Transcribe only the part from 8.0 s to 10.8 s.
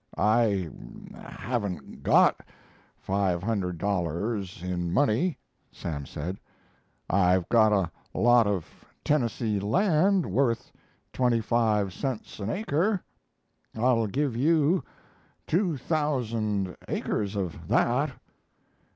lot of Tennessee land worth